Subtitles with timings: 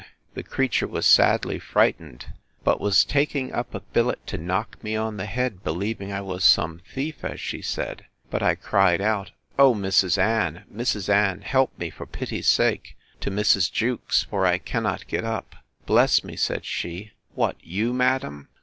[0.33, 2.25] —The creature was sadly frightened,
[2.63, 6.43] but was taking up a billet to knock me on the head, believing I was
[6.43, 9.29] some thief, as she said; but I cried out,
[9.59, 10.17] O Mrs.
[10.17, 11.07] Ann, Mrs.
[11.07, 13.71] Ann, help me, for pity's sake, to Mrs.
[13.71, 14.23] Jewkes!
[14.23, 17.57] for I cannot get up!—Bless me, said she, what!
[17.63, 18.47] you, madam!